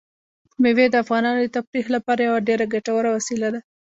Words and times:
مېوې 0.61 0.85
د 0.89 0.95
افغانانو 1.03 1.39
د 1.43 1.47
تفریح 1.57 1.85
لپاره 1.95 2.21
یوه 2.27 2.39
ډېره 2.47 2.65
ګټوره 2.73 3.09
وسیله 3.17 3.47
ده. 3.53 3.59